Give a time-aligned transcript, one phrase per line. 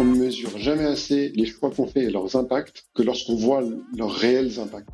[0.00, 3.64] On ne mesure jamais assez les choix qu'on fait et leurs impacts que lorsqu'on voit
[3.96, 4.88] leurs réels impacts.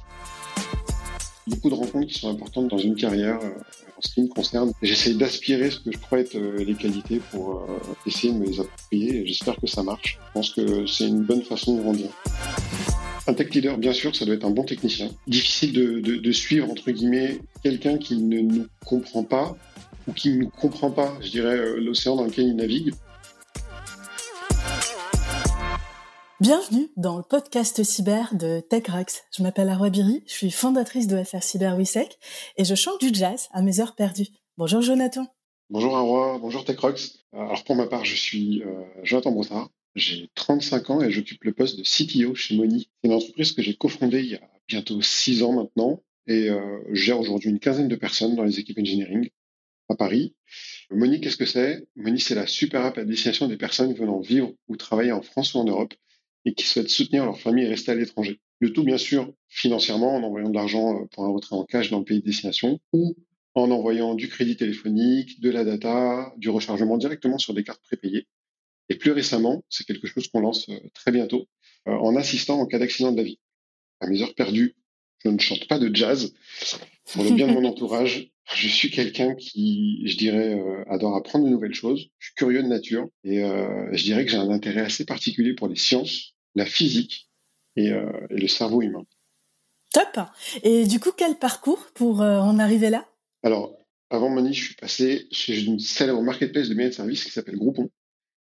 [1.46, 3.50] Beaucoup de rencontres qui sont importantes dans une carrière euh,
[3.98, 4.72] en ce qui me concerne.
[4.80, 7.66] J'essaie d'aspirer ce que je crois être euh, les qualités pour euh,
[8.06, 10.18] essayer de me les approprier j'espère que ça marche.
[10.28, 12.08] Je pense que c'est une bonne façon de grandir.
[13.26, 15.10] Un tech leader, bien sûr, ça doit être un bon technicien.
[15.26, 19.54] Difficile de, de, de suivre, entre guillemets, quelqu'un qui ne nous comprend pas
[20.08, 22.94] ou qui ne comprend pas, je dirais, l'océan dans lequel il navigue.
[26.40, 29.22] Bienvenue dans le podcast cyber de TechRox.
[29.36, 32.18] Je m'appelle Arwa Biri, je suis fondatrice de FR Cyber Wisec
[32.56, 34.26] et je chante du jazz à mes heures perdues.
[34.56, 35.28] Bonjour Jonathan.
[35.70, 37.24] Bonjour Arwa, bonjour TechRox.
[37.32, 41.52] Alors pour ma part, je suis euh, Jonathan Brossard, j'ai 35 ans et j'occupe le
[41.52, 42.90] poste de CTO chez Moni.
[43.00, 46.80] C'est une entreprise que j'ai cofondée il y a bientôt 6 ans maintenant et euh,
[46.90, 49.30] gère aujourd'hui une quinzaine de personnes dans les équipes engineering
[49.88, 50.34] à Paris.
[50.90, 51.86] Moni, qu'est-ce que c'est?
[51.94, 55.54] Moni, c'est la super app à destination des personnes venant vivre ou travailler en France
[55.54, 55.94] ou en Europe
[56.44, 58.40] et qui souhaitent soutenir leur famille et rester à l'étranger.
[58.60, 61.90] Le tout, bien sûr, financièrement, en envoyant de l'argent euh, pour un retrait en cash
[61.90, 63.16] dans le pays de destination ou
[63.54, 68.26] en envoyant du crédit téléphonique, de la data, du rechargement directement sur des cartes prépayées.
[68.88, 71.46] Et plus récemment, c'est quelque chose qu'on lance euh, très bientôt,
[71.88, 73.38] euh, en assistant en cas d'accident de la vie.
[74.00, 74.74] À mes heures perdues,
[75.24, 76.34] je ne chante pas de jazz.
[77.12, 81.50] Pour le bien de mon entourage, je suis quelqu'un qui, je dirais, adore apprendre de
[81.50, 82.08] nouvelles choses.
[82.18, 85.66] Je suis curieux de nature et je dirais que j'ai un intérêt assez particulier pour
[85.68, 87.28] les sciences la physique
[87.78, 89.04] euh, et, le cerveau humain.
[89.92, 90.26] Top.
[90.62, 93.08] Et du coup, quel parcours pour euh, en arriver là?
[93.42, 93.76] Alors,
[94.10, 97.56] avant Moni, je suis passé chez une célèbre marketplace de biens de services qui s'appelle
[97.56, 97.90] Groupon.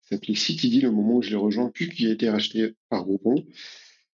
[0.02, 3.04] Ça s'appelait CityD le moment où je l'ai rejoint, puis qui a été racheté par
[3.04, 3.44] Groupon.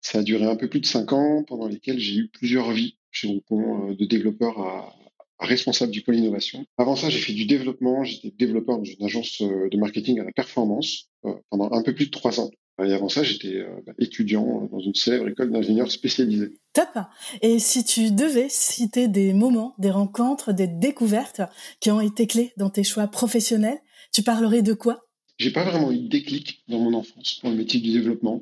[0.02, 2.97] Ça a duré un peu plus de cinq ans, pendant lesquels j'ai eu plusieurs vies
[3.12, 4.95] chez Groupon, euh, de développeur à,
[5.39, 6.66] responsable du pôle innovation.
[6.80, 8.03] Avant ça, j'ai fait du développement.
[8.03, 11.12] J'étais développeur dans une agence de marketing à la performance
[11.52, 12.50] pendant un peu plus de trois ans.
[12.83, 16.53] Et avant ça, j'étais euh, bah, étudiant dans une célèbre école d'ingénieurs spécialisée.
[16.73, 16.89] Top.
[17.42, 21.41] Et si tu devais citer des moments, des rencontres, des découvertes
[21.79, 23.79] qui ont été clés dans tes choix professionnels,
[24.13, 25.07] tu parlerais de quoi?
[25.40, 28.41] J'ai pas vraiment eu de déclic dans mon enfance pour le métier du développement.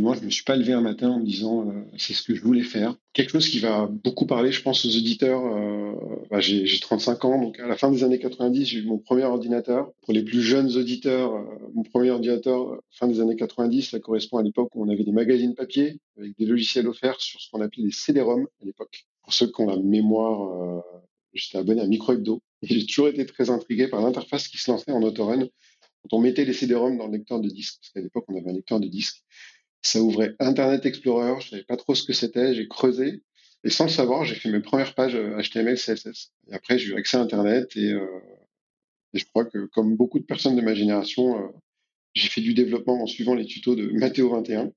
[0.00, 2.34] Moins, je me suis pas levé un matin en me disant euh, c'est ce que
[2.34, 2.94] je voulais faire.
[3.12, 5.44] Quelque chose qui va beaucoup parler, je pense, aux auditeurs.
[5.44, 5.92] Euh,
[6.30, 9.24] bah, j'ai 35 ans, donc à la fin des années 90, j'ai eu mon premier
[9.24, 9.92] ordinateur.
[10.02, 11.44] Pour les plus jeunes auditeurs, euh,
[11.74, 15.12] mon premier ordinateur, fin des années 90, ça correspond à l'époque où on avait des
[15.12, 19.06] magazines papier avec des logiciels offerts sur ce qu'on appelait les CD-ROM à l'époque.
[19.22, 20.82] Pour ceux qui ont la mémoire,
[21.34, 24.92] j'étais abonné à Microhebdo et j'ai toujours été très intrigué par l'interface qui se lançait
[24.92, 25.46] en autorun
[26.02, 27.78] quand on mettait les CD-ROM dans le lecteur de disque.
[27.80, 29.24] Parce qu'à l'époque, on avait un lecteur de disque
[29.82, 33.22] ça ouvrait Internet Explorer, je savais pas trop ce que c'était, j'ai creusé.
[33.64, 36.32] Et sans le savoir, j'ai fait mes premières pages HTML, euh, CSS.
[36.48, 38.06] Et après, j'ai eu accès à Internet et, euh,
[39.14, 41.48] et, je crois que comme beaucoup de personnes de ma génération, euh,
[42.14, 44.72] j'ai fait du développement en suivant les tutos de Mathéo 21.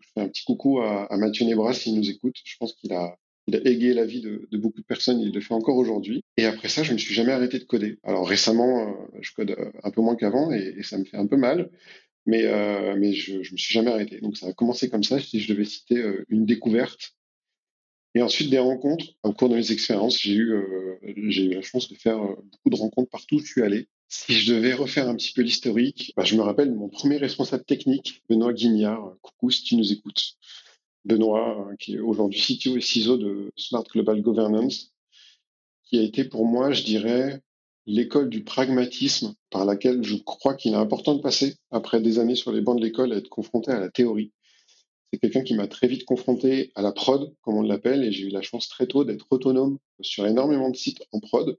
[0.00, 2.36] Je fais un petit coucou à, Mathieu Nebras s'il nous écoute.
[2.44, 3.16] Je pense qu'il a,
[3.52, 6.22] égayé la vie de, beaucoup de personnes il le fait encore aujourd'hui.
[6.36, 7.98] Et après ça, je me suis jamais arrêté de coder.
[8.04, 11.70] Alors récemment, je code un peu moins qu'avant et, ça me fait un peu mal
[12.30, 14.20] mais, euh, mais je, je me suis jamais arrêté.
[14.20, 17.16] Donc ça a commencé comme ça, si je devais citer euh, une découverte.
[18.14, 19.06] Et ensuite des rencontres.
[19.24, 23.10] Au cours de mes expériences, j'ai eu, euh, la chance de faire beaucoup de rencontres
[23.10, 23.88] partout où je suis allé.
[24.08, 27.64] Si je devais refaire un petit peu l'historique, bah, je me rappelle mon premier responsable
[27.64, 29.16] technique, Benoît Guignard.
[29.22, 30.34] Coucou si tu nous écoutes.
[31.04, 34.92] Benoît, qui est aujourd'hui CTO et CISO de Smart Global Governance,
[35.84, 37.40] qui a été pour moi, je dirais,
[37.90, 42.36] l'école du pragmatisme par laquelle je crois qu'il est important de passer après des années
[42.36, 44.32] sur les bancs de l'école à être confronté à la théorie.
[45.12, 48.26] C'est quelqu'un qui m'a très vite confronté à la prod, comme on l'appelle, et j'ai
[48.26, 51.58] eu la chance très tôt d'être autonome sur énormément de sites en prod.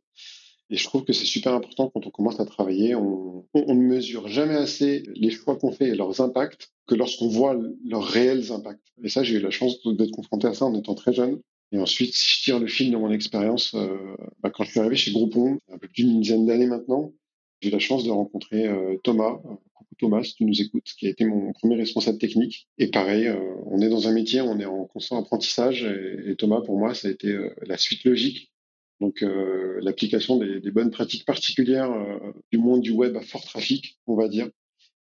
[0.70, 2.96] Et je trouve que c'est super important quand on commence à travailler.
[2.96, 7.60] On, ne mesure jamais assez les choix qu'on fait et leurs impacts que lorsqu'on voit
[7.84, 8.88] leurs réels impacts.
[9.04, 11.42] Et ça, j'ai eu la chance d'être confronté à ça en étant très jeune.
[11.72, 13.98] Et ensuite, si je tire le fil de mon expérience, euh,
[14.42, 17.14] bah, quand je suis arrivé chez Groupon, un peu plus d'une dizaine d'années maintenant,
[17.62, 19.40] j'ai eu la chance de rencontrer euh, Thomas.
[19.46, 22.68] Euh, coucou Thomas, si tu nous écoutes, qui a été mon premier responsable technique.
[22.78, 25.84] Et pareil, euh, on est dans un métier, on est en constant apprentissage.
[25.84, 28.52] Et, Thomas, pour moi, ça a été la suite logique.
[29.00, 29.24] Donc,
[29.82, 31.92] l'application des, des, bonnes pratiques particulières
[32.52, 34.48] du monde du web à fort trafic, on va dire.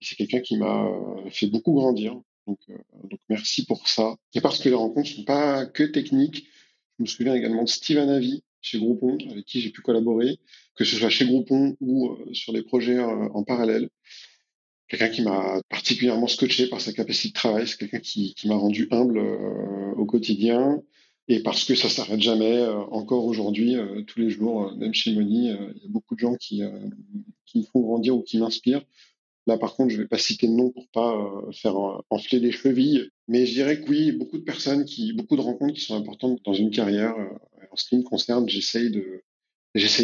[0.01, 0.89] C'est quelqu'un qui m'a
[1.31, 2.19] fait beaucoup grandir.
[2.47, 4.15] Donc, euh, donc merci pour ça.
[4.33, 6.47] Et parce que les rencontres sont pas que techniques,
[6.97, 10.39] je me souviens également de Steven Avi chez Groupon, avec qui j'ai pu collaborer,
[10.75, 13.89] que ce soit chez Groupon ou euh, sur des projets euh, en parallèle.
[14.87, 18.87] Quelqu'un qui m'a particulièrement scotché par sa capacité de travail, c'est quelqu'un qui, m'a rendu
[18.89, 19.19] humble
[19.97, 20.81] au quotidien.
[21.27, 23.75] Et parce que ça s'arrête jamais, encore aujourd'hui,
[24.07, 26.61] tous les jours, même chez Moni, il y a beaucoup de gens qui,
[27.45, 28.85] qui font grandir ou qui m'inspirent.
[29.47, 31.75] Là, par contre, je ne vais pas citer de nom pour pas euh, faire
[32.09, 34.85] enfler les chevilles, mais je dirais que oui, beaucoup de personnes
[35.15, 37.15] beaucoup de rencontres qui sont importantes dans une carrière.
[37.71, 38.91] en ce qui me concerne, j'essaye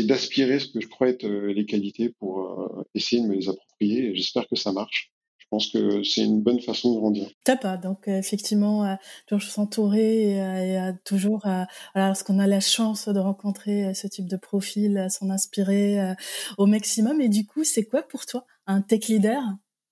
[0.05, 4.15] d'aspirer ce que je crois être les qualités pour essayer de me les approprier.
[4.15, 5.13] J'espère que ça marche.
[5.53, 7.29] Je pense que c'est une bonne façon de grandir.
[7.45, 8.95] Top, donc euh, effectivement, euh,
[9.27, 11.45] toujours s'entourer et, euh, toujours,
[11.93, 16.15] lorsqu'on a la chance de rencontrer ce type de profil, s'en inspirer
[16.57, 17.21] au maximum.
[17.21, 19.41] Et du coup, c'est quoi pour toi un tech leader?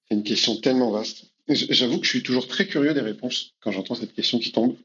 [0.08, 1.32] C'est une question tellement vaste.
[1.48, 4.76] J'avoue que je suis toujours très curieux des réponses quand j'entends cette question qui tombe.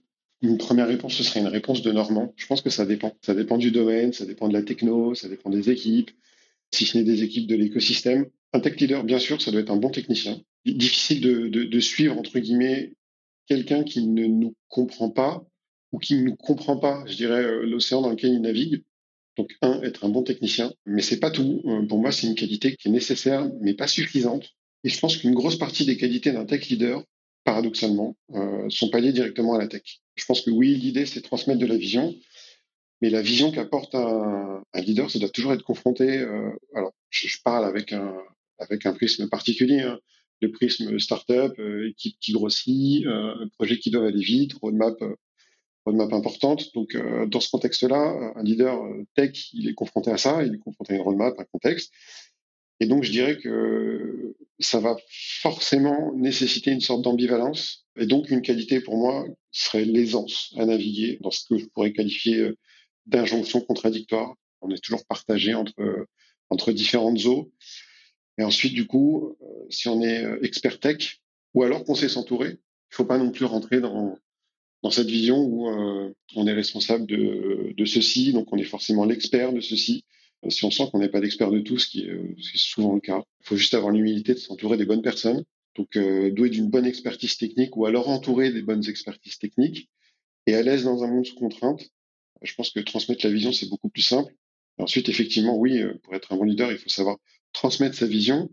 [0.43, 2.33] Une première réponse, ce serait une réponse de Normand.
[2.37, 3.13] Je pense que ça dépend.
[3.23, 6.11] Ça dépend du domaine, ça dépend de la techno, ça dépend des équipes,
[6.73, 8.27] si ce n'est des équipes de l'écosystème.
[8.53, 10.41] Un tech leader, bien sûr, ça doit être un bon technicien
[10.75, 12.93] difficile de, de, suivre, entre guillemets,
[13.47, 15.45] quelqu'un qui ne nous comprend pas
[15.93, 18.83] ou qui ne nous comprend pas, je dirais, euh, l'océan dans lequel il navigue.
[19.37, 21.63] Donc, un, être un bon technicien, mais c'est pas tout.
[21.67, 24.49] Euh, pour moi, c'est une qualité qui est nécessaire, mais pas suffisante.
[24.85, 27.03] Et je pense qu'une grosse partie des qualités d'un tech leader,
[27.45, 30.01] paradoxalement, euh, sont pas liées directement à la tech.
[30.15, 32.15] Je pense que oui, l'idée, c'est transmettre de la vision,
[33.03, 36.19] mais la vision qu'apporte un, un, leader, ça doit toujours être confronté.
[36.19, 38.15] Euh, alors, je, parle avec un
[38.59, 39.81] avec un prisme particulier.
[39.81, 39.99] Hein
[40.43, 43.07] le prisme startup, euh, équipe qui grossit,
[43.57, 44.95] projet qui doivent aller vite, roadmap,
[45.87, 46.75] roadmap importante.
[46.75, 46.97] Donc,
[47.29, 48.79] dans ce contexte-là, un leader
[49.15, 51.93] tech, il est confronté à ça, il est confronté à une roadmap, un contexte.
[52.81, 57.87] Et donc, je dirais que ça va forcément nécessiter une sorte d'ambivalence.
[57.97, 61.93] Et donc, une qualité pour moi serait l'aisance à naviguer dans ce que je pourrais
[61.93, 62.53] qualifier
[63.07, 64.35] d'injonction contradictoire.
[64.61, 66.07] On est toujours partagé entre,
[66.51, 67.51] entre différentes eaux.
[68.39, 71.21] Et ensuite, du coup, euh, si on est euh, expert tech,
[71.55, 74.19] ou alors qu'on sait s'entourer, il faut pas non plus rentrer dans,
[74.87, 79.53] dans cette vision où euh, on est responsable de, ceci, donc on est forcément l'expert
[79.53, 80.05] de ceci.
[80.49, 82.61] si on sent qu'on n'est pas l'expert de tout, ce qui, est, ce qui est
[82.61, 85.43] souvent le cas, il faut juste avoir l'humilité de s'entourer des bonnes personnes,
[85.75, 89.91] donc doué d'une bonne expertise technique, ou alors entourer des bonnes expertises techniques,
[90.47, 91.83] et à l'aise dans un monde sous contrainte.
[92.43, 94.33] Je pense que transmettre la vision, c'est beaucoup plus simple.
[94.79, 97.17] ensuite, effectivement, oui, pour être un bon leader, il faut savoir
[97.53, 98.49] transmettre sa vision.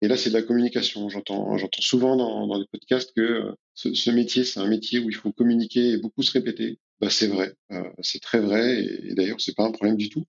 [0.00, 1.08] Et là, c'est de la communication.
[1.08, 5.32] J'entends, souvent dans, les podcasts que euh, ce, métier, c'est un métier où il faut
[5.32, 6.78] communiquer et beaucoup se répéter.
[7.00, 8.84] Bah, c'est vrai, euh, c'est très vrai.
[8.84, 10.24] Et, d'ailleurs, c'est pas un problème du tout.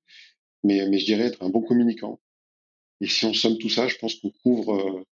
[0.63, 2.19] Mais, je dirais être un bon communicant.
[3.01, 5.05] Et si on somme tout ça, je pense qu'on couvre,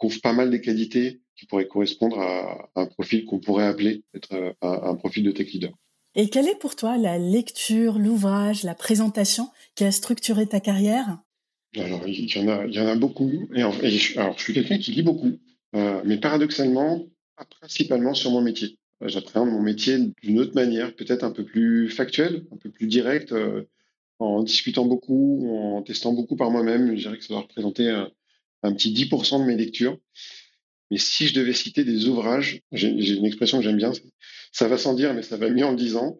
[0.00, 4.56] euh, pas mal des qualités qui pourraient correspondre à, un profil qu'on pourrait appeler être
[4.60, 5.72] un profil de tech leader.
[6.14, 11.18] Et quelle est pour toi la lecture, l'ouvrage, la présentation qui a structuré ta carrière?
[11.76, 13.48] Alors, il y en a, beaucoup.
[13.54, 15.38] Et, alors, je suis quelqu'un qui lit beaucoup,
[15.74, 17.06] euh, mais paradoxalement,
[17.60, 18.78] principalement sur mon métier.
[19.02, 22.86] Euh, j'appréhende mon métier d'une autre manière, peut-être un peu plus factuelle, un peu plus
[22.86, 23.64] directe, euh,
[24.18, 26.96] en discutant beaucoup, en testant beaucoup par moi-même.
[26.96, 28.10] Je dirais que ça doit représenter un,
[28.62, 29.98] un petit 10% de mes lectures.
[30.90, 33.92] Mais si je devais citer des ouvrages, j'ai une expression que j'aime bien,
[34.52, 36.18] ça va sans dire, mais ça va mieux en le disant.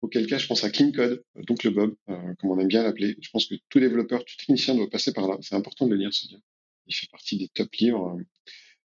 [0.00, 2.84] Auquel cas, je pense à Clean Code, donc le Bob, euh, comme on aime bien
[2.84, 3.16] l'appeler.
[3.20, 5.36] Je pense que tout développeur, tout technicien doit passer par là.
[5.40, 6.42] C'est important de le lire, ce livre.
[6.86, 8.16] Il fait partie des top livres.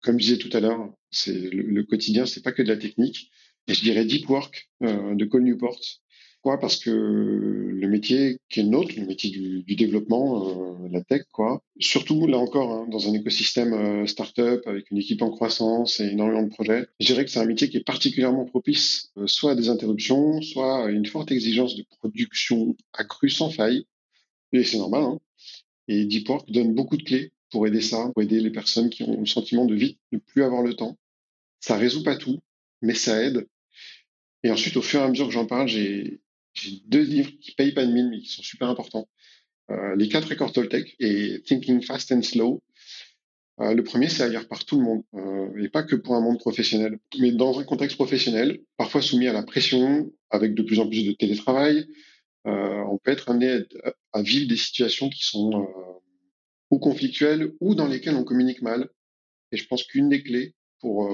[0.02, 2.76] Comme je disais tout à l'heure, c'est le, le, quotidien, c'est pas que de la
[2.76, 3.31] technique.
[3.66, 5.81] Et je dirais Deep Work euh, de Cole Newport,
[6.40, 6.61] Pourquoi?
[6.61, 11.02] Parce que le métier qui est le nôtre, le métier du, du développement, euh, la
[11.02, 11.62] tech, quoi.
[11.81, 16.11] Surtout là encore, hein, dans un écosystème euh, startup avec une équipe en croissance et
[16.11, 19.52] énormément de projets, je dirais que c'est un métier qui est particulièrement propice, euh, soit
[19.52, 23.85] à des interruptions, soit à une forte exigence de production accrue sans faille.
[24.52, 25.02] Et c'est normal.
[25.02, 25.18] Hein.
[25.88, 29.02] Et Deep Work donne beaucoup de clés pour aider ça, pour aider les personnes qui
[29.02, 30.97] ont le sentiment de vite ne plus avoir le temps.
[31.59, 32.38] Ça résout pas tout,
[32.80, 33.49] mais ça aide.
[34.45, 36.21] Et ensuite, au fur et à mesure que j'en parle, j'ai
[36.60, 39.08] j'ai deux livres qui payent pas de mine, mais qui sont super importants.
[39.70, 42.62] Euh, les quatre accords Toltec et Thinking Fast and Slow.
[43.60, 46.14] Euh, le premier, c'est à lire par tout le monde, euh, et pas que pour
[46.14, 50.62] un monde professionnel, mais dans un contexte professionnel, parfois soumis à la pression, avec de
[50.62, 51.86] plus en plus de télétravail.
[52.44, 53.64] On peut être amené
[54.14, 55.68] à, vivre des situations qui sont
[56.70, 58.88] ou conflictuelles ou dans lesquelles on communique mal.
[59.52, 61.10] Et je pense qu'une des clés pour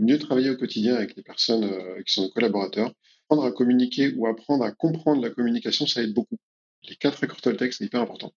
[0.00, 1.68] mieux travailler au quotidien avec les personnes
[2.06, 2.92] qui sont nos collaborateurs,
[3.28, 6.38] apprendre à communiquer ou apprendre à comprendre la communication, ça aide beaucoup.
[6.88, 8.32] Les quatre accords Toltec, c'est hyper important.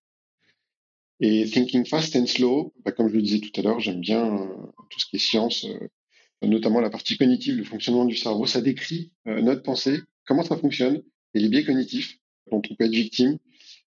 [1.21, 4.25] Et Thinking Fast and Slow, bah, comme je le disais tout à l'heure, j'aime bien
[4.25, 4.47] euh,
[4.89, 8.45] tout ce qui est science, euh, notamment la partie cognitive, le fonctionnement du cerveau.
[8.45, 11.01] Ça décrit euh, notre pensée, comment ça fonctionne,
[11.33, 12.17] et les biais cognitifs
[12.51, 13.37] dont on peut être victime.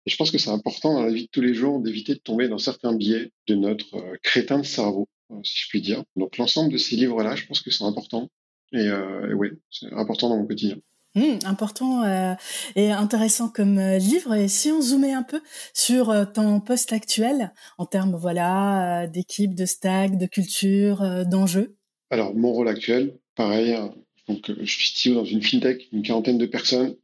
[0.05, 2.19] Et je pense que c'est important dans la vie de tous les jours d'éviter de
[2.19, 5.09] tomber dans certains biais de notre crétin de cerveau,
[5.43, 6.03] si je puis dire.
[6.15, 8.29] Donc l'ensemble de ces livres-là, je pense que c'est important.
[8.73, 10.77] Et, et oui, c'est important dans mon quotidien.
[11.15, 12.33] Mmh, important euh,
[12.75, 14.33] et intéressant comme euh, livre.
[14.33, 15.41] Et si on zoomait un peu
[15.71, 21.75] sur euh, ton poste actuel en termes voilà d'équipe, de stack, de culture, d'enjeux?
[22.09, 23.73] Alors mon rôle actuel, pareil.
[23.73, 23.93] Hein.
[24.27, 26.95] Donc je suis CTO dans une fintech, une quarantaine de personnes.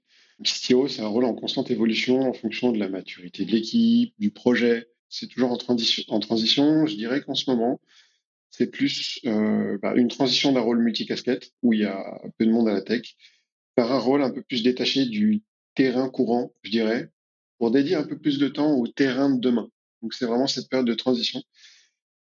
[0.43, 4.31] CTO, c'est un rôle en constante évolution en fonction de la maturité de l'équipe, du
[4.31, 4.87] projet.
[5.09, 5.51] C'est toujours.
[5.51, 5.57] En
[6.19, 7.79] transition, je dirais qu'en ce moment,
[8.49, 12.69] c'est plus bah, une transition d'un rôle multicasquette où il y a peu de monde
[12.69, 13.15] à la tech
[13.79, 15.41] par un rôle un peu plus détaché du
[15.73, 17.09] terrain courant, je dirais,
[17.57, 19.69] pour dédier un peu plus de temps au terrain de demain.
[20.01, 21.41] Donc c'est vraiment cette période de transition.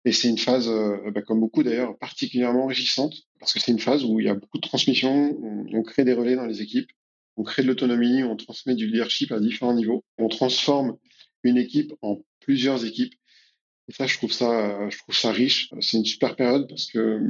[0.03, 3.79] Et c'est une phase, euh, bah, comme beaucoup d'ailleurs, particulièrement enrichissante, parce que c'est une
[3.79, 5.37] phase où il y a beaucoup de transmission,
[5.71, 6.89] on, crée des relais dans les équipes,
[7.37, 10.97] on crée de l'autonomie, on transmet du leadership à différents niveaux, on transforme
[11.43, 13.13] une équipe en plusieurs équipes.
[13.87, 15.69] Et ça, je trouve ça, je trouve ça riche.
[15.79, 17.21] C'est une super période parce que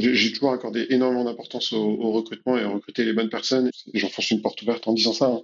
[0.00, 3.70] j'ai toujours accordé énormément d'importance au, recrutement et à recruter les bonnes personnes.
[3.94, 5.26] J'enfonce une porte ouverte en disant ça.
[5.26, 5.42] Hein.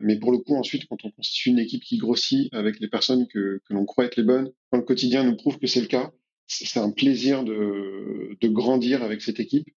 [0.00, 3.26] Mais pour le coup, ensuite, quand on constitue une équipe qui grossit avec les personnes
[3.28, 6.12] que, l'on croit être les bonnes, quand le quotidien nous prouve que c'est le cas,
[6.46, 9.68] c'est un plaisir de grandir avec cette équipe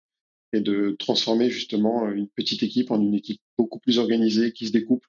[0.53, 4.71] et de transformer justement une petite équipe en une équipe beaucoup plus organisée qui se
[4.71, 5.05] découpe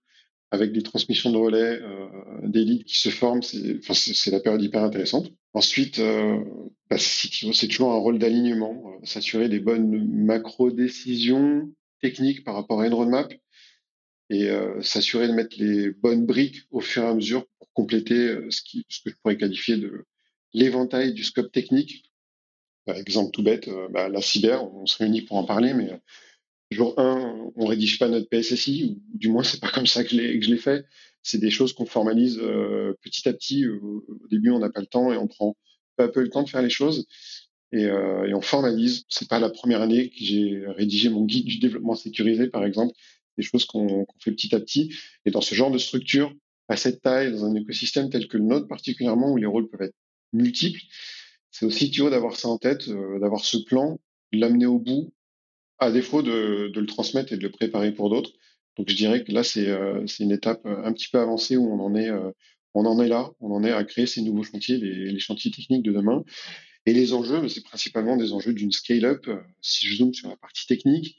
[0.50, 2.07] avec des transmissions de relais, euh,
[2.45, 3.43] des leads qui se forment.
[3.43, 5.31] C'est la période hyper intéressante.
[5.57, 6.38] Ensuite, euh,
[6.91, 11.73] bah, c'est toujours un rôle d'alignement, euh, s'assurer des bonnes macro-décisions
[12.03, 13.33] techniques par rapport à une roadmap
[14.29, 18.37] et euh, s'assurer de mettre les bonnes briques au fur et à mesure pour compléter
[18.50, 20.05] ce que je pourrais qualifier de
[20.53, 22.12] l'éventail du scope technique.
[22.85, 25.91] Par exemple tout bête, bah, la cyber, on se réunit pour en parler, mais
[26.70, 30.11] jour 1, on rédige pas notre PSSI, ou du moins c'est pas comme ça que
[30.11, 30.85] je l'ai fait
[31.26, 33.66] c'est des choses qu'on formalise euh, petit à petit.
[33.66, 35.56] Au, début, on n'a pas le temps et on prend
[35.96, 37.08] peu à peu le temps de faire les choses.
[37.73, 39.04] Et, euh, et on formalise.
[39.08, 42.94] C'est pas la première année que j'ai rédigé mon guide du développement sécurisé, par exemple.
[43.37, 44.94] Des choses qu'on fait petit à petit.
[45.25, 46.32] Et dans ce genre de structure,
[46.68, 49.82] à cette taille, dans un écosystème tel que le nôtre particulièrement, où les rôles peuvent
[49.82, 49.96] être
[50.32, 50.80] multiples,
[51.50, 53.99] c'est aussi tu d'avoir ça en tête, euh, d'avoir ce plan,
[54.30, 55.12] l'amener au bout,
[55.78, 58.33] à défaut de, le transmettre et de le préparer pour d'autres.
[58.76, 61.66] Donc je dirais que là, c'est euh, une étape euh, un petit peu avancée où
[61.66, 62.30] on en est, euh,
[62.75, 65.50] on en est là, on en est à créer ces nouveaux chantiers, les, les chantiers
[65.50, 66.25] techniques de demain.
[66.85, 69.26] Et les enjeux, c'est principalement des enjeux d'une scale-up.
[69.61, 71.18] Si je zoome sur la partie technique,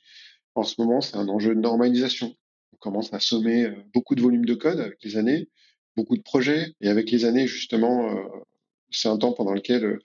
[0.55, 2.33] en ce moment, c'est un enjeu de normalisation.
[2.73, 5.49] On commence à sommer beaucoup de volumes de code avec les années,
[5.97, 6.73] beaucoup de projets.
[6.79, 8.15] Et avec les années, justement,
[8.91, 9.99] c'est un temps pendant lequel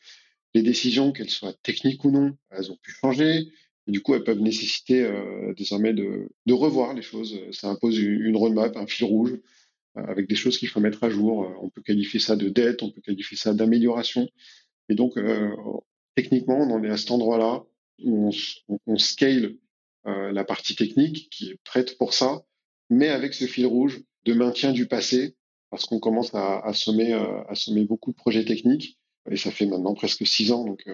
[0.54, 3.46] les décisions, qu'elles soient techniques ou non, elles ont pu changer.
[3.88, 7.40] Du coup, elles peuvent nécessiter euh, désormais de, revoir les choses.
[7.50, 9.32] Ça impose une roadmap, un fil rouge,
[9.96, 11.44] euh, avec des choses qu'il faut mettre à jour.
[11.44, 14.28] Euh, on peut qualifier ça de dette, on peut qualifier ça d'amélioration.
[14.88, 15.14] Et donc,
[16.16, 17.64] techniquement, on en est à cet endroit-là
[18.02, 19.54] où on, on, scale
[20.04, 22.42] la partie technique qui est prête pour ça,
[22.90, 25.36] mais avec ce fil rouge de maintien du passé,
[25.70, 28.98] parce qu'on commence à, à, sommer, à sommer beaucoup de projets techniques.
[29.30, 30.84] Et ça fait maintenant presque six ans, donc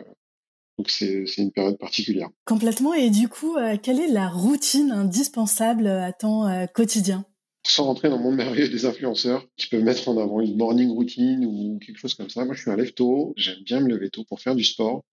[0.79, 2.29] donc c'est une période particulière.
[2.45, 2.95] Complètement.
[2.95, 7.27] Et du coup, euh, quelle est la routine indispensable à ton euh, quotidien?
[7.67, 10.91] Sans rentrer dans le monde merveilleux des influenceurs qui peuvent mettre en avant une morning
[10.91, 12.45] routine ou quelque chose comme ça.
[12.45, 13.35] Moi, je suis un lève tôt.
[13.37, 15.05] J'aime bien me lever tôt pour faire du sport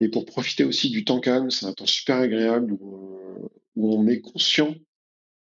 [0.00, 1.50] et pour profiter aussi du temps calme.
[1.50, 4.76] C'est un temps super agréable où, euh, où on est conscient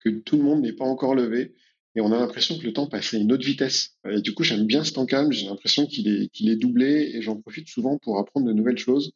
[0.04, 1.54] que tout le monde n'est pas encore levé
[1.96, 3.98] et on a l'impression que le temps passe à une autre vitesse.
[4.10, 5.32] Et du coup, j'aime bien ce temps calme.
[5.32, 8.80] J'ai l'impression qu'il est, qu'il est doublé et j'en profite souvent pour apprendre de nouvelles
[8.80, 9.14] choses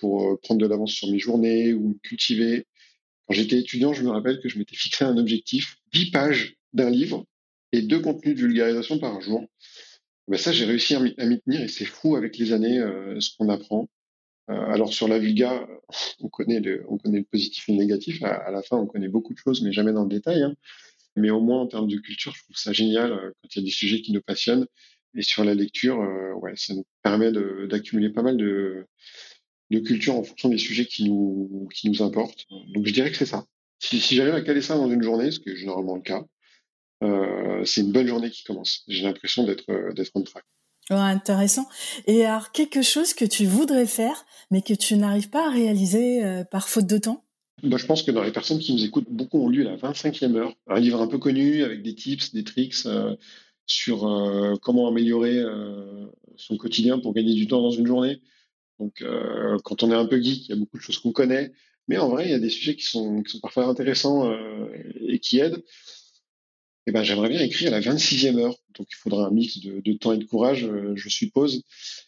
[0.00, 2.66] pour euh, prendre de l'avance sur mes journées ou me cultiver.
[3.26, 6.90] Quand j'étais étudiant, je me rappelle que je m'étais fixé un objectif 10 pages d'un
[6.90, 7.24] livre
[7.72, 9.46] et deux contenus de vulgarisation par jour.
[10.28, 13.30] Ben ça, j'ai réussi à m'y tenir et c'est fou avec les années euh, ce
[13.36, 13.88] qu'on apprend.
[14.48, 15.66] Euh, alors sur la vulga,
[16.20, 16.84] on connaît le,
[17.30, 18.22] positif et le négatif.
[18.22, 20.42] À, la fin, on connaît beaucoup de choses, mais jamais dans le détail.
[20.42, 20.54] Hein.
[21.16, 23.10] Mais au moins en termes de culture, je trouve ça génial
[23.42, 24.66] quand il y a des sujets qui nous passionnent.
[25.16, 25.98] Et sur la lecture,
[26.40, 27.32] ouais, ça nous permet
[27.66, 28.86] d'accumuler pas mal de,
[29.70, 32.46] de culture en fonction des sujets qui nous, qui nous importent.
[32.74, 33.46] Donc je dirais que c'est ça.
[33.78, 36.24] Si, si j'arrive à caler ça dans une journée, ce qui est généralement le cas,
[37.02, 38.82] euh, c'est une bonne journée qui commence.
[38.88, 40.44] J'ai l'impression d'être euh, d'être on track.
[40.90, 41.66] Ouais, intéressant.
[42.06, 46.24] Et alors quelque chose que tu voudrais faire, mais que tu n'arrives pas à réaliser
[46.24, 47.24] euh, par faute de temps?
[47.62, 50.34] Bah, je pense que dans les personnes qui nous écoutent, beaucoup ont lu la 25e
[50.36, 53.14] heure, un livre un peu connu avec des tips, des tricks euh,
[53.66, 54.00] sur
[54.62, 55.44] comment améliorer
[56.36, 58.20] son quotidien pour gagner du temps dans une journée.
[58.80, 61.12] Donc, euh, quand on est un peu geek, il y a beaucoup de choses qu'on
[61.12, 61.52] connaît.
[61.86, 64.68] Mais en vrai, il y a des sujets qui sont, parfois intéressants euh,
[65.06, 65.62] et qui aident.
[66.86, 68.56] eh ben, j'aimerais bien écrire à la 26e heure.
[68.78, 71.62] Donc, il faudra un mix de, temps et de courage, euh, je suppose.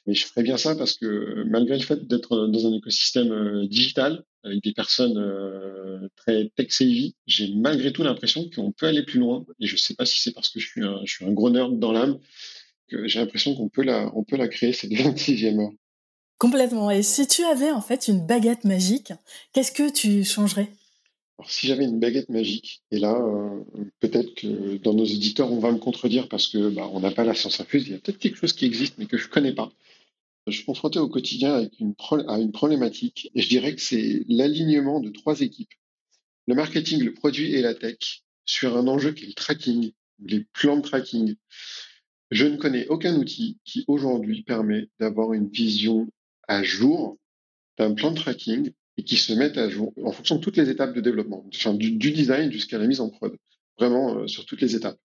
[0.07, 4.25] Mais je ferais bien ça parce que malgré le fait d'être dans un écosystème digital,
[4.45, 9.45] avec des personnes très tech-savvy, j'ai malgré tout l'impression qu'on peut aller plus loin.
[9.61, 11.51] Et je sais pas si c'est parce que je suis un, je suis un gros
[11.51, 12.19] nerd dans l'âme
[12.89, 15.73] que j'ai l'impression qu'on peut la, peut la créer cette 26e heure.
[16.43, 16.91] Complètement.
[16.91, 19.13] Et si tu avais en fait une baguette magique,
[19.53, 20.69] qu'est-ce que tu changerais?
[21.39, 23.63] Alors, si j'avais une baguette magique, et là, euh,
[24.01, 27.23] peut-être que dans nos éditeurs, on va me contredire parce que bah, on n'a pas
[27.23, 27.87] la science infuse.
[27.87, 29.71] Il y a peut-être quelque chose qui existe, mais que je connais pas.
[30.49, 31.95] Je suis confronté au quotidien avec une
[32.27, 35.71] à une problématique, et je dirais que c'est l'alignement de trois équipes
[36.49, 39.93] le marketing, le produit et la tech sur un enjeu qui est le tracking,
[40.25, 41.37] les plans de tracking.
[42.33, 46.09] Je ne connais aucun outil qui aujourd'hui permet d'avoir une vision
[46.49, 47.19] à jour
[47.79, 50.69] d'un plan de tracking et qui se mettent à jour en fonction de toutes les
[50.69, 51.45] étapes de développement,
[51.75, 53.35] du, design jusqu'à la mise en prod,
[53.79, 54.99] vraiment euh, sur toutes les étapes.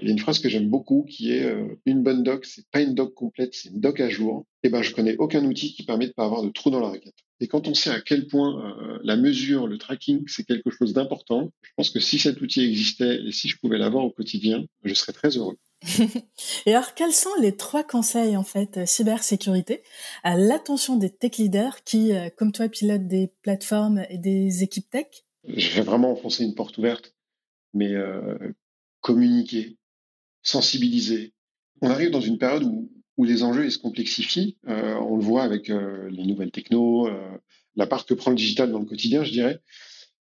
[0.00, 2.68] Il y a une phrase que j'aime beaucoup qui est euh, une bonne doc, c'est
[2.70, 4.46] pas une doc complète, c'est une doc à jour.
[4.62, 6.80] Et eh ben je connais aucun outil qui permet de pas avoir de trou dans
[6.80, 7.16] la raquette.
[7.40, 10.92] Et quand on sait à quel point euh, la mesure, le tracking, c'est quelque chose
[10.92, 14.64] d'important, je pense que si cet outil existait et si je pouvais l'avoir au quotidien,
[14.84, 15.56] je serais très heureux.
[16.66, 19.82] et alors, quels sont les trois conseils, en fait, cybersécurité
[20.24, 24.90] à l'attention des tech leaders qui, euh, comme toi, pilotent des plateformes et des équipes
[24.90, 25.06] tech?
[25.44, 27.14] Je vais vraiment enfoncer une porte ouverte,
[27.74, 28.36] mais euh,
[29.00, 29.78] communiquer,
[30.42, 31.32] sensibiliser.
[31.80, 34.56] On arrive dans une période où, où les enjeux se complexifient.
[34.68, 37.38] Euh, on le voit avec euh, les nouvelles techno, euh,
[37.76, 39.60] la part que prend le digital dans le quotidien, je dirais.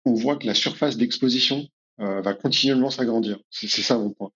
[0.05, 1.67] On voit que la surface d'exposition
[1.99, 3.39] euh, va continuellement s'agrandir.
[3.49, 4.31] C'est ça mon point.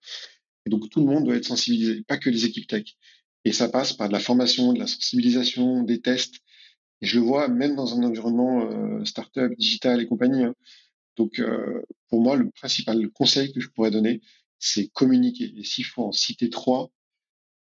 [0.68, 2.84] Donc tout le monde doit être sensibilisé, pas que les équipes tech.
[3.44, 6.36] Et ça passe par de la formation, de la sensibilisation, des tests.
[7.00, 10.44] Et je le vois même dans un environnement euh, startup, digital et compagnie.
[10.44, 10.54] Hein.
[11.16, 14.20] Donc euh, pour moi, le principal conseil que je pourrais donner,
[14.58, 15.52] c'est communiquer.
[15.56, 16.90] Et s'il faut en citer trois,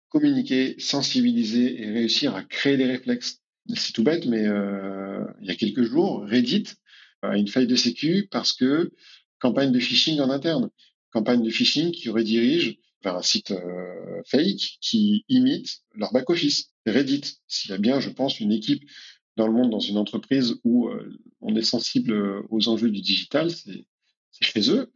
[0.10, 3.42] communiquer, sensibiliser et réussir à créer des réflexes.
[3.75, 6.66] C'est tout bête, mais euh, il y a quelques jours, Reddit
[7.22, 8.92] a une faille de sécu parce que
[9.40, 10.70] campagne de phishing en interne,
[11.16, 16.72] campagne de phishing qui redirige vers un site euh, fake qui imite leur back-office.
[16.86, 18.84] Reddit, s'il y a bien, je pense, une équipe
[19.38, 22.12] dans le monde, dans une entreprise où euh, on est sensible
[22.50, 23.86] aux enjeux du digital, c'est
[24.42, 24.92] chez eux.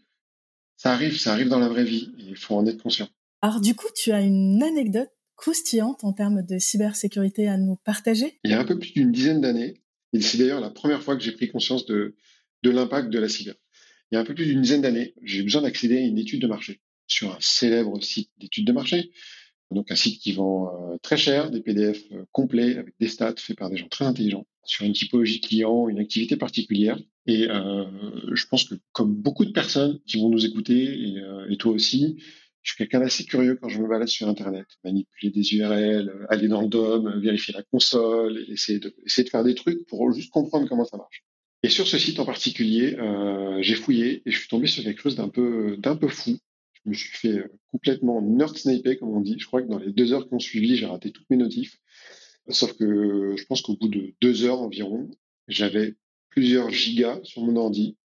[0.76, 3.08] Ça arrive, ça arrive dans la vraie vie et il faut en être conscient.
[3.42, 8.40] Alors du coup, tu as une anecdote croustillante en termes de cybersécurité à nous partager?
[8.44, 11.16] Il y a un peu plus d'une dizaine d'années, et c'est d'ailleurs la première fois
[11.16, 12.16] que j'ai pris conscience de,
[12.64, 13.56] de l'impact de la cyber.
[14.12, 16.42] Il y a un peu plus d'une dizaine d'années, j'ai besoin d'accéder à une étude
[16.42, 19.12] de marché sur un célèbre site d'études de marché.
[19.72, 23.36] Donc un site qui vend euh, très cher, des PDF euh, complets avec des stats
[23.38, 26.98] faits par des gens très intelligents sur une typologie client, une activité particulière.
[27.28, 27.86] Et euh,
[28.34, 31.16] je pense que comme beaucoup de personnes qui vont nous écouter,
[31.50, 32.18] et, toi aussi,
[32.64, 36.48] je suis quelqu'un d'assez curieux quand je me balade sur Internet, manipuler des URL, aller
[36.48, 38.92] dans le DOM, vérifier la console, essayer de
[39.30, 41.24] faire des trucs pour juste comprendre comment ça marche.
[41.64, 45.02] Et sur ce site en particulier, euh, j'ai fouillé et je suis tombé sur quelque
[45.02, 46.40] chose d'un peu, d'un peu fou
[46.86, 49.36] je me suis fait euh, complètement nerd sniper, comme on dit.
[49.38, 51.78] Je crois que dans les deux heures qui ont suivi, j'ai raté toutes mes notifs.
[52.50, 55.10] Sauf que je pense qu'au bout de deux heures environ,
[55.48, 55.96] j'avais
[56.30, 57.98] plusieurs gigas sur mon ordi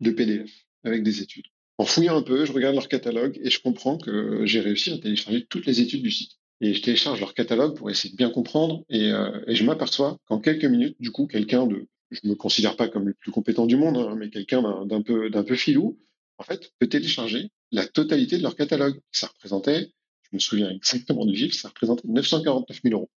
[0.00, 0.50] de PDF
[0.84, 1.46] avec des études.
[1.76, 4.98] En fouillant un peu, je regarde leur catalogue et je comprends que j'ai réussi à
[4.98, 6.32] télécharger toutes les études du site.
[6.62, 10.18] Et je télécharge leur catalogue pour essayer de bien comprendre et, euh, et je m'aperçois
[10.26, 13.66] qu'en quelques minutes, du coup, quelqu'un de, je me considère pas comme le plus compétent
[13.66, 15.98] du monde, hein, mais quelqu'un d'un peu, d'un peu filou,
[16.38, 19.00] en fait, peut télécharger la totalité de leur catalogue.
[19.12, 19.92] Ça représentait,
[20.22, 23.10] je me souviens exactement du chiffre, ça représentait 949 000 euros.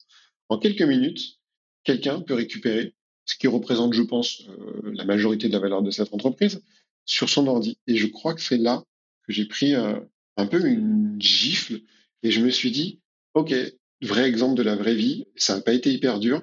[0.49, 1.39] En quelques minutes,
[1.84, 2.93] quelqu'un peut récupérer
[3.25, 6.62] ce qui représente, je pense, euh, la majorité de la valeur de cette entreprise
[7.06, 7.77] sur son ordi.
[7.88, 8.84] Et je crois que c'est là
[9.25, 11.82] que j'ai pris un peu une gifle
[12.23, 12.99] et je me suis dit,
[13.34, 13.53] OK,
[14.01, 16.41] vrai exemple de la vraie vie, ça n'a pas été hyper dur.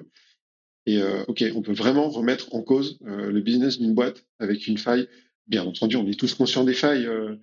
[0.85, 4.77] Et euh, OK, on peut vraiment remettre en cause le business d'une boîte avec une
[4.77, 5.07] faille
[5.51, 7.05] bien entendu, on est tous conscients des failles.
[7.05, 7.35] Euh,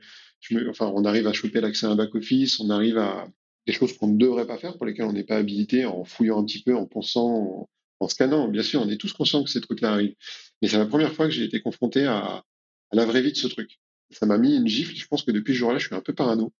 [0.68, 3.28] enfin, on arrive à choper l'accès à un back-office, on arrive à
[3.66, 6.40] des choses qu'on ne devrait pas faire, pour lesquelles on n'est pas habilité, en fouillant
[6.40, 7.68] un petit peu, en pensant,
[8.00, 8.48] en, scannant.
[8.48, 10.14] Bien sûr, on est tous conscients que ces trucs-là arrivent.
[10.62, 12.44] Mais c'est la première fois que j'ai été confronté à,
[12.92, 13.78] la vraie vie de ce truc.
[14.10, 14.96] Ça m'a mis une gifle.
[14.96, 16.52] Je pense que depuis ce jour-là, je suis un peu parano.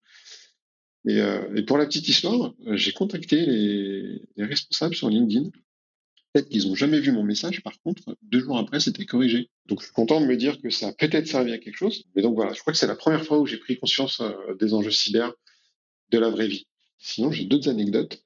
[1.09, 5.51] Et, euh, et pour la petite histoire, j'ai contacté les, les responsables sur LinkedIn
[6.33, 9.51] Peut-être qu'ils n'ont jamais vu mon message, par contre, deux jours après, c'était corrigé.
[9.67, 12.05] Donc je suis content de me dire que ça a peut-être servi à quelque chose.
[12.15, 14.55] Mais donc voilà, je crois que c'est la première fois où j'ai pris conscience euh,
[14.61, 15.33] des enjeux cyber
[16.11, 16.67] de la vraie vie.
[16.99, 18.23] Sinon, j'ai d'autres anecdotes.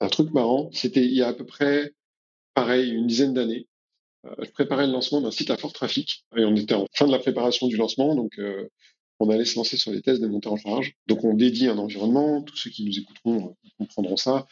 [0.00, 1.92] Un truc marrant, c'était il y a à peu près,
[2.54, 3.68] pareil, une dizaine d'années.
[4.26, 7.06] Euh, je préparais le lancement d'un site à fort trafic et on était en fin
[7.06, 8.68] de la préparation du lancement, donc euh,
[9.18, 10.94] on allait se lancer sur les tests de montée en charge.
[11.06, 14.46] Donc on dédie un environnement, tous ceux qui nous écouteront comprendront ça.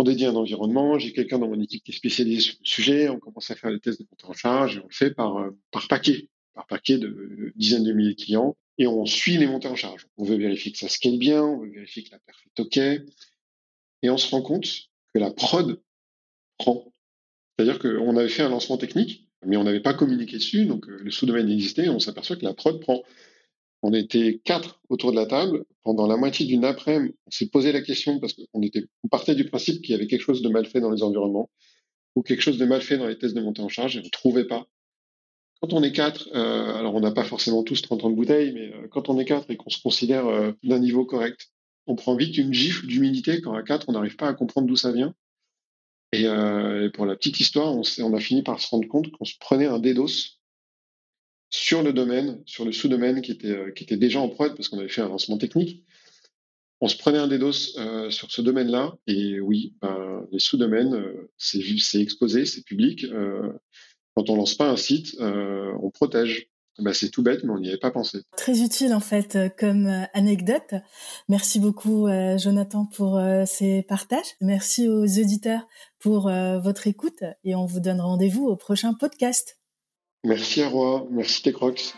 [0.00, 3.08] On dédie un environnement, j'ai quelqu'un dans mon équipe qui est spécialisé sur le sujet,
[3.10, 5.44] on commence à faire les tests de montée en charge et on le fait par,
[5.72, 9.68] par paquet, par paquet de dizaines de milliers de clients et on suit les montées
[9.68, 10.06] en charge.
[10.16, 12.78] On veut vérifier que ça scale bien, on veut vérifier que la perf est OK
[12.78, 14.64] et on se rend compte
[15.12, 15.82] que la prod
[16.56, 16.94] prend.
[17.58, 20.98] C'est-à-dire qu'on avait fait un lancement technique, mais on n'avait pas communiqué dessus, donc euh,
[21.02, 23.02] le sous-domaine existait, et on s'aperçoit que la prod prend.
[23.82, 25.64] On était quatre autour de la table.
[25.82, 29.34] Pendant la moitié d'une après-midi, on s'est posé la question parce qu'on était, on partait
[29.34, 31.50] du principe qu'il y avait quelque chose de mal fait dans les environnements
[32.16, 34.04] ou quelque chose de mal fait dans les tests de montée en charge et on
[34.04, 34.66] ne trouvait pas.
[35.62, 38.52] Quand on est quatre, euh, alors on n'a pas forcément tous 30 ans de bouteille,
[38.52, 40.24] mais euh, quand on est quatre et qu'on se considère
[40.62, 41.50] d'un niveau correct,
[41.86, 44.76] on prend vite une gifle d'humilité quand à quatre, on n'arrive pas à comprendre d'où
[44.76, 45.14] ça vient.
[46.14, 49.24] Euh, et, pour la petite histoire, on, on, a fini par se rendre compte qu'on
[49.24, 50.39] se prenait un DDoS
[51.50, 54.68] sur le domaine, sur le sous-domaine qui était, euh, qui était déjà en prod parce
[54.68, 55.84] qu'on avait fait un lancement technique.
[56.80, 58.94] On se prenait un DDoS euh, sur ce domaine-là.
[59.06, 63.04] Et oui, ben, les sous-domaines, euh, c'est exposé, c'est public.
[64.14, 66.46] Quand on lance pas un site, on protège.
[66.78, 68.22] Bah, c'est tout bête, mais on n'y avait pas pensé.
[68.38, 70.74] Très utile en fait comme anecdote.
[71.28, 72.08] Merci beaucoup
[72.38, 74.36] Jonathan pour ces partages.
[74.40, 76.30] Merci aux auditeurs pour
[76.62, 79.59] votre écoute et on vous donne rendez-vous au prochain podcast.
[80.24, 81.94] Merci à Roi, merci Techrox.